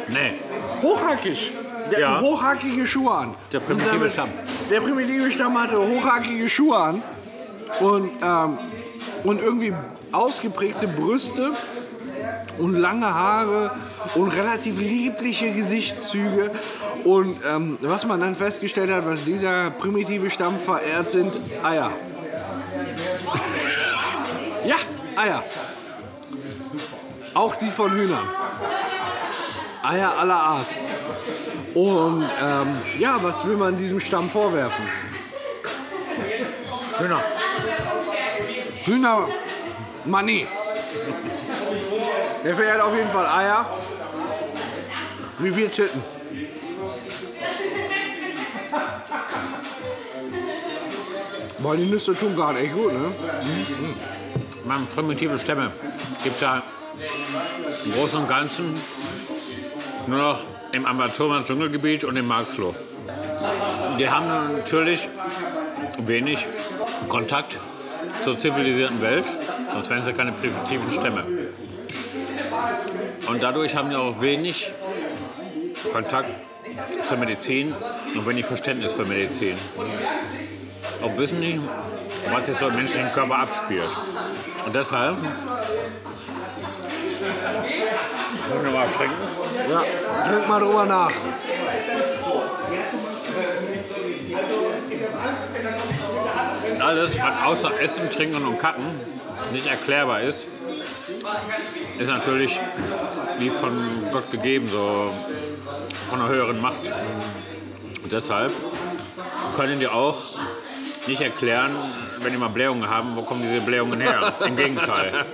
Nee. 0.10 0.34
Hochhackig. 0.82 1.52
Der 1.92 2.00
Ja. 2.00 2.22
hochhackige 2.22 2.86
Schuhe 2.86 3.12
an. 3.12 3.36
Der 3.52 3.60
primitive 3.60 4.10
Stamm. 4.10 4.30
Der 4.70 4.82
primitive 4.82 5.32
Stamm 5.32 5.62
hatte 5.62 5.80
hochhackige 5.80 6.50
Schuhe 6.50 6.78
an 6.78 7.02
und, 7.80 8.12
ähm, 8.22 8.58
und 9.24 9.42
irgendwie 9.42 9.74
ausgeprägte 10.12 10.88
Brüste 10.88 11.52
und 12.58 12.76
lange 12.76 13.14
Haare 13.14 13.72
und 14.16 14.30
relativ 14.30 14.80
liebliche 14.80 15.52
Gesichtszüge. 15.52 16.52
Und 17.04 17.40
ähm, 17.46 17.78
was 17.82 18.06
man 18.06 18.20
dann 18.20 18.36
festgestellt 18.36 18.92
hat, 18.92 19.06
was 19.06 19.24
dieser 19.24 19.70
primitive 19.72 20.30
Stamm 20.30 20.60
verehrt, 20.60 21.12
sind 21.12 21.32
Eier. 21.64 21.92
ja, 24.66 24.76
Eier. 25.16 25.44
Auch 27.34 27.56
die 27.56 27.72
von 27.72 27.92
Hühnern. 27.92 28.28
Eier 29.84 30.18
aller 30.18 30.36
Art. 30.36 30.68
Und 31.74 32.24
ähm, 32.24 32.78
ja, 33.00 33.22
was 33.22 33.46
will 33.46 33.58
man 33.58 33.78
diesem 33.78 34.00
Stamm 34.00 34.30
vorwerfen? 34.30 34.86
Hühner. 36.98 37.22
Hühner 38.86 39.28
Manie. 40.06 40.48
Der 42.44 42.56
verehrt 42.56 42.82
auf 42.82 42.96
jeden 42.96 43.12
Fall 43.12 43.28
Eier. 43.28 43.66
Wie 45.40 45.52
viel 45.52 45.70
Titten? 45.70 46.04
Boah, 51.60 51.76
die 51.76 51.86
Nüsse 51.86 52.16
tun 52.16 52.36
gerade 52.36 52.60
echt 52.60 52.74
gut, 52.74 52.94
ne? 52.94 53.12
Man 54.66 54.88
primitive 54.88 55.38
Stämme 55.40 55.72
gibt 56.24 56.42
ja 56.42 56.62
im 57.86 57.92
Großen 57.92 58.20
und 58.20 58.28
Ganzen 58.28 58.74
nur 60.08 60.20
noch 60.20 60.44
im 60.72 60.86
Amazonas 60.86 61.46
Dschungelgebiet 61.46 62.04
und 62.04 62.16
im 62.18 62.28
Marxloh. 62.28 62.76
Die 63.98 64.10
haben 64.10 64.28
natürlich 64.28 65.08
wenig 66.00 66.46
Kontakt 67.10 67.58
zur 68.24 68.38
zivilisierten 68.38 69.02
Welt, 69.02 69.26
sonst 69.72 69.90
wären 69.90 70.04
sie 70.04 70.14
keine 70.14 70.32
primitiven 70.32 70.92
Stämme. 70.92 71.24
Und 73.28 73.44
dadurch 73.44 73.76
haben 73.76 73.90
die 73.90 73.96
auch 73.96 74.22
wenig 74.22 74.72
Kontakt 75.92 76.30
zur 77.08 77.18
Medizin 77.18 77.74
und 78.14 78.28
wenig 78.28 78.46
Verständnis 78.46 78.92
für 78.92 79.06
Medizin. 79.06 79.58
Auch 81.02 81.18
wissen 81.18 81.42
die, 81.42 81.60
was 82.32 82.46
sich 82.46 82.58
so 82.58 82.68
im 82.68 82.76
menschlichen 82.76 83.12
Körper 83.14 83.40
abspielt. 83.40 83.90
Und 84.66 84.76
deshalb. 84.76 85.18
Muss 85.18 85.32
ich 88.58 88.64
noch 88.64 88.74
mal 88.74 88.88
trinken? 88.98 89.16
Ja, 89.70 89.84
denk 90.30 90.48
mal 90.48 90.60
drüber 90.60 90.86
nach. 90.86 91.12
Alles, 96.80 97.12
was 97.20 97.46
außer 97.46 97.80
Essen, 97.82 98.10
Trinken 98.12 98.46
und 98.46 98.60
Kacken 98.60 98.86
nicht 99.52 99.68
erklärbar 99.68 100.22
ist, 100.22 100.46
ist 102.00 102.08
natürlich 102.08 102.60
wie 103.40 103.50
von 103.50 103.80
Gott 104.12 104.32
gegeben, 104.32 104.70
so 104.72 105.12
von 106.10 106.22
einer 106.22 106.30
höheren 106.30 106.62
Macht. 106.62 106.80
Und 108.04 108.12
deshalb 108.12 108.52
können 109.56 109.80
die 109.80 109.88
auch 109.88 110.18
nicht 111.08 111.22
erklären, 111.22 111.76
wenn 112.20 112.32
die 112.32 112.38
mal 112.38 112.50
Blähungen 112.50 112.90
haben, 112.90 113.16
wo 113.16 113.22
kommen 113.22 113.42
diese 113.42 113.62
Blähungen 113.62 114.00
her? 114.02 114.34
Im 114.46 114.56
Gegenteil. 114.56 115.26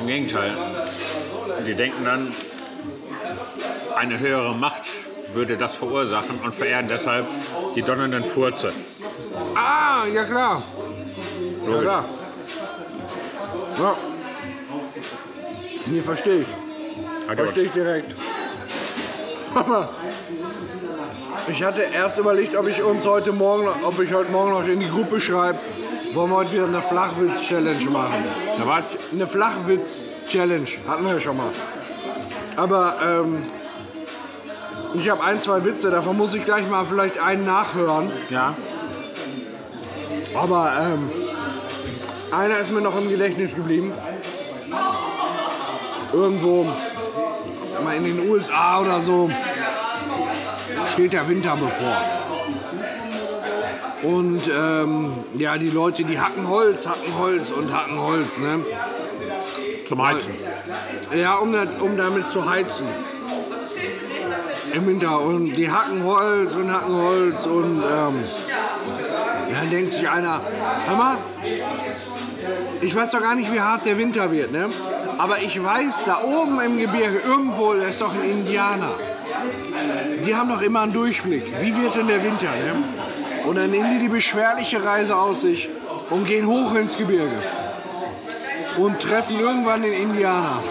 Im 0.00 0.06
Gegenteil. 0.06 0.52
Die 1.66 1.74
denken 1.74 2.04
dann, 2.04 2.34
eine 3.96 4.18
höhere 4.18 4.54
Macht 4.54 4.82
würde 5.32 5.56
das 5.56 5.74
verursachen 5.74 6.38
und 6.44 6.54
verehren 6.54 6.86
deshalb 6.88 7.26
die 7.74 7.82
donnernden 7.82 8.24
Furze. 8.24 8.72
Ah, 9.54 10.06
ja 10.06 10.24
klar. 10.24 10.62
Ja 11.64 11.66
Logisch. 11.66 11.82
klar. 11.82 12.04
Ja. 13.78 13.94
Nee, 15.86 16.00
verstehe 16.00 16.40
ich. 16.40 16.46
Ja 17.28 17.34
Verstehe 17.34 17.64
ich 17.64 17.72
direkt. 17.72 18.14
Aber 19.54 19.88
ich 21.48 21.62
hatte 21.62 21.82
erst 21.82 22.18
überlegt, 22.18 22.56
ob 22.56 22.68
ich 22.68 22.82
uns 22.82 23.06
heute 23.06 23.32
Morgen, 23.32 23.68
ob 23.82 24.00
ich 24.00 24.12
heute 24.12 24.30
Morgen 24.30 24.50
noch 24.50 24.66
in 24.66 24.80
die 24.80 24.88
Gruppe 24.88 25.20
schreibe, 25.20 25.58
wollen 26.12 26.30
wir 26.30 26.36
heute 26.36 26.52
wieder 26.52 26.64
eine 26.64 26.82
Flachwitz-Challenge 26.82 27.90
machen. 27.90 28.24
War 28.64 28.82
Eine 29.12 29.26
Flachwitz-Challenge 29.26 30.68
hatten 30.88 31.04
wir 31.04 31.14
ja 31.14 31.20
schon 31.20 31.36
mal. 31.36 31.50
Aber 32.56 32.94
ähm, 33.02 33.42
ich 34.98 35.08
habe 35.10 35.22
ein, 35.22 35.42
zwei 35.42 35.64
Witze, 35.64 35.90
davon 35.90 36.16
muss 36.16 36.34
ich 36.34 36.44
gleich 36.44 36.68
mal 36.68 36.84
vielleicht 36.84 37.18
einen 37.18 37.44
nachhören. 37.44 38.10
ja, 38.30 38.54
Aber 40.34 40.72
ähm, 40.80 41.10
einer 42.32 42.58
ist 42.58 42.70
mir 42.70 42.80
noch 42.80 42.96
im 42.96 43.08
Gedächtnis 43.08 43.54
geblieben. 43.54 43.92
Irgendwo, 46.12 46.66
sag 47.68 47.84
mal 47.84 47.96
in 47.96 48.04
den 48.04 48.30
USA 48.30 48.80
oder 48.80 49.00
so, 49.00 49.30
steht 50.92 51.12
der 51.12 51.28
Winter 51.28 51.56
bevor. 51.56 52.02
Und 54.02 54.42
ähm, 54.56 55.12
ja, 55.36 55.58
die 55.58 55.70
Leute, 55.70 56.04
die 56.04 56.20
hacken 56.20 56.48
Holz, 56.48 56.86
hacken 56.86 57.18
Holz 57.18 57.50
und 57.50 57.72
hacken 57.72 57.98
Holz. 57.98 58.38
Ne? 58.38 58.60
zum 59.86 60.06
Heizen. 60.06 60.34
Ja, 61.14 61.36
um, 61.36 61.54
um 61.80 61.96
damit 61.96 62.30
zu 62.30 62.48
heizen. 62.48 62.86
Im 64.76 64.86
Winter. 64.86 65.20
Und 65.22 65.54
die 65.54 65.70
hacken 65.70 66.04
Holz 66.04 66.54
und 66.54 66.70
hacken 66.70 66.94
Holz 66.94 67.46
und 67.46 67.82
ähm, 67.82 68.24
dann 69.50 69.70
denkt 69.70 69.94
sich 69.94 70.06
einer, 70.06 70.38
hör 70.86 70.96
mal, 70.96 71.16
ich 72.82 72.94
weiß 72.94 73.10
doch 73.12 73.22
gar 73.22 73.34
nicht, 73.34 73.50
wie 73.54 73.60
hart 73.60 73.86
der 73.86 73.96
Winter 73.96 74.30
wird, 74.30 74.52
ne? 74.52 74.68
Aber 75.16 75.38
ich 75.40 75.64
weiß, 75.64 76.02
da 76.04 76.20
oben 76.22 76.60
im 76.60 76.78
Gebirge, 76.78 77.22
irgendwo, 77.26 77.72
da 77.72 77.86
ist 77.86 78.02
doch 78.02 78.12
ein 78.12 78.30
Indianer. 78.30 78.92
Die 80.26 80.36
haben 80.36 80.50
doch 80.50 80.60
immer 80.60 80.82
einen 80.82 80.92
Durchblick. 80.92 81.44
Wie 81.58 81.74
wird 81.74 81.96
denn 81.96 82.08
der 82.08 82.22
Winter, 82.22 82.48
ne? 82.48 82.84
Und 83.46 83.56
dann 83.56 83.70
nehmen 83.70 83.92
die 83.92 84.00
die 84.00 84.10
beschwerliche 84.10 84.84
Reise 84.84 85.16
aus 85.16 85.40
sich 85.40 85.70
und 86.10 86.26
gehen 86.26 86.46
hoch 86.46 86.74
ins 86.74 86.98
Gebirge 86.98 87.38
und 88.76 89.00
treffen 89.00 89.40
irgendwann 89.40 89.80
den 89.80 89.94
Indianer 89.94 90.62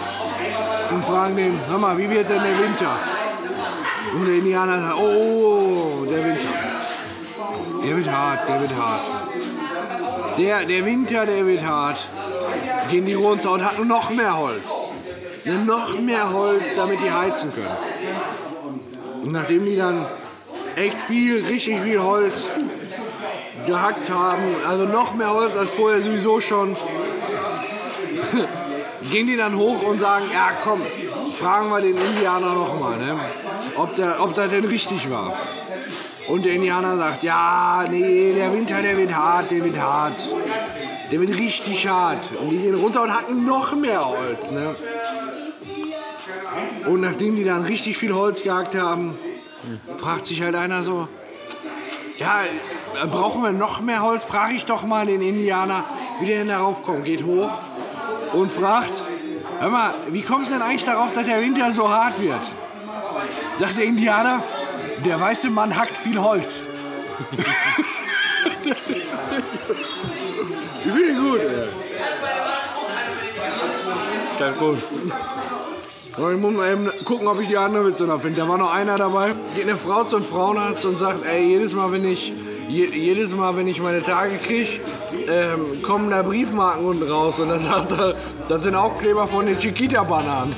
und 0.92 1.04
fragen 1.04 1.34
den, 1.34 1.58
hör 1.68 1.78
mal, 1.78 1.98
wie 1.98 2.08
wird 2.08 2.30
denn 2.30 2.40
der 2.40 2.58
Winter? 2.60 2.96
Und 4.14 4.26
der 4.26 4.36
Indianer 4.36 4.80
sagt, 4.80 4.96
oh, 4.96 6.06
der 6.08 6.24
Winter. 6.24 6.48
Der 7.84 7.96
wird 7.96 8.10
hart, 8.10 8.48
der 8.48 8.60
wird 8.60 8.74
hart. 8.74 9.00
Der, 10.38 10.64
der 10.64 10.84
Winter, 10.84 11.26
der 11.26 11.46
wird 11.46 11.64
hart. 11.64 12.08
Gehen 12.90 13.06
die 13.06 13.14
runter 13.14 13.52
und 13.52 13.64
hatten 13.64 13.86
noch 13.86 14.10
mehr 14.10 14.36
Holz. 14.36 14.88
Ne, 15.44 15.64
Noch 15.64 15.98
mehr 15.98 16.32
Holz, 16.32 16.74
damit 16.76 16.98
die 17.00 17.10
heizen 17.10 17.52
können. 17.54 17.76
Und 19.24 19.32
nachdem 19.32 19.64
die 19.64 19.76
dann 19.76 20.06
echt 20.76 21.02
viel, 21.04 21.44
richtig 21.46 21.80
viel 21.80 22.00
Holz 22.00 22.48
gehackt 23.66 24.10
haben, 24.10 24.42
also 24.68 24.84
noch 24.84 25.14
mehr 25.14 25.32
Holz 25.32 25.56
als 25.56 25.70
vorher 25.70 26.02
sowieso 26.02 26.40
schon, 26.40 26.76
gehen 29.10 29.26
die 29.26 29.36
dann 29.36 29.56
hoch 29.56 29.82
und 29.82 29.98
sagen, 29.98 30.26
ja 30.32 30.50
komm, 30.62 30.82
fragen 31.38 31.70
wir 31.70 31.80
den 31.80 31.96
Indianer 31.96 32.54
nochmal, 32.54 32.98
ne? 32.98 33.18
Ob, 33.78 33.94
der, 33.96 34.22
ob 34.22 34.34
das 34.34 34.50
denn 34.50 34.64
richtig 34.64 35.10
war. 35.10 35.32
Und 36.28 36.44
der 36.44 36.54
Indianer 36.54 36.96
sagt, 36.96 37.22
ja, 37.22 37.84
nee, 37.88 38.32
der 38.34 38.52
Winter, 38.52 38.82
der 38.82 38.96
wird 38.96 39.14
hart, 39.14 39.50
der 39.50 39.64
wird 39.64 39.78
hart. 39.78 40.18
Der 41.10 41.20
wird 41.20 41.30
richtig 41.30 41.86
hart. 41.86 42.20
Und 42.40 42.50
die 42.50 42.58
gehen 42.58 42.74
runter 42.74 43.02
und 43.02 43.14
hacken 43.14 43.46
noch 43.46 43.74
mehr 43.76 44.04
Holz. 44.04 44.50
Ne? 44.50 44.74
Und 46.86 47.00
nachdem 47.00 47.36
die 47.36 47.44
dann 47.44 47.62
richtig 47.62 47.96
viel 47.96 48.12
Holz 48.12 48.42
gehackt 48.42 48.74
haben, 48.74 49.16
fragt 50.00 50.26
sich 50.26 50.42
halt 50.42 50.56
einer 50.56 50.82
so, 50.82 51.06
ja, 52.18 52.40
brauchen 53.10 53.42
wir 53.42 53.52
noch 53.52 53.80
mehr 53.80 54.02
Holz? 54.02 54.24
Frage 54.24 54.54
ich 54.54 54.64
doch 54.64 54.84
mal 54.84 55.06
den 55.06 55.22
Indianer, 55.22 55.84
wie 56.18 56.26
der 56.26 56.38
denn 56.38 56.48
darauf 56.48 56.82
kommt. 56.82 57.04
Geht 57.04 57.24
hoch 57.24 57.50
und 58.32 58.50
fragt, 58.50 58.92
hör 59.60 59.70
mal, 59.70 59.94
wie 60.10 60.22
kommst 60.22 60.50
du 60.50 60.54
denn 60.54 60.62
eigentlich 60.62 60.84
darauf, 60.84 61.14
dass 61.14 61.24
der 61.24 61.40
Winter 61.40 61.72
so 61.72 61.88
hart 61.88 62.20
wird? 62.20 62.40
Sagt 63.58 63.78
der 63.78 63.84
Indianer, 63.84 64.42
der 65.04 65.20
weiße 65.20 65.50
Mann 65.50 65.74
hackt 65.76 65.96
viel 65.96 66.20
Holz. 66.20 66.62
ich 68.64 68.74
finde 70.92 71.08
ihn 71.08 71.18
gut. 71.18 71.40
Das 74.38 74.58
gut. 74.58 74.78
Aber 76.18 76.32
ich 76.32 76.38
muss 76.38 76.52
mal 76.52 76.72
eben 76.72 76.90
gucken, 77.04 77.28
ob 77.28 77.40
ich 77.40 77.48
die 77.48 77.56
anderen 77.56 77.86
Witze 77.86 78.04
noch 78.04 78.20
finde. 78.20 78.40
Da 78.40 78.48
war 78.48 78.58
noch 78.58 78.72
einer 78.72 78.96
dabei. 78.96 79.34
Geht 79.54 79.64
eine 79.64 79.76
Frau 79.76 80.04
zum 80.04 80.22
Frauenarzt 80.22 80.84
und 80.84 80.98
sagt, 80.98 81.24
ey, 81.26 81.46
jedes 81.46 81.74
Mal, 81.74 81.92
wenn 81.92 82.04
ich, 82.04 82.32
je, 82.68 82.86
jedes 82.86 83.34
Mal, 83.34 83.56
wenn 83.56 83.66
ich 83.66 83.80
meine 83.80 84.02
Tage 84.02 84.38
kriege, 84.38 84.80
ähm, 85.28 85.82
kommen 85.82 86.10
da 86.10 86.22
Briefmarken 86.22 86.84
unten 86.84 87.10
raus. 87.10 87.38
Und 87.38 87.48
da 87.48 87.58
sagt 87.58 87.92
er, 87.92 88.14
das 88.48 88.62
sind 88.62 88.74
Aufkleber 88.74 89.26
von 89.26 89.46
den 89.46 89.58
Chiquita-Bananen. 89.58 90.54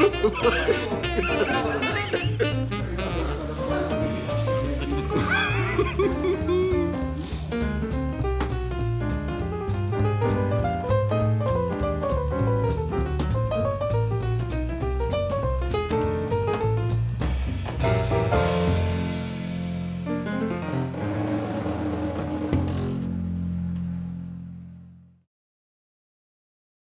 Ha 0.00 0.06
ha 0.06 0.28
ha 0.40 0.50
ha! 2.38 2.49